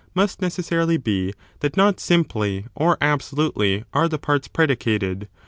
must 0.15 0.41
necessarily 0.41 0.97
be, 0.97 1.31
that 1.59 1.77
not 1.77 1.99
simply 1.99 2.65
or 2.73 2.97
absolutely 3.01 3.83
are 3.93 4.07
the 4.07 4.17
parts 4.17 4.47
predicated. 4.47 5.27